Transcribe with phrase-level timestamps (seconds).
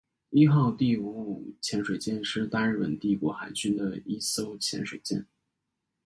[0.31, 5.23] 伊号第五五潜水舰是大日本帝国海军的一艘潜水艇。